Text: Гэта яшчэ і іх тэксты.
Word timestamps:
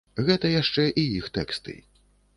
Гэта 0.29 0.49
яшчэ 0.61 0.87
і 1.03 1.05
іх 1.21 1.29
тэксты. 1.39 1.77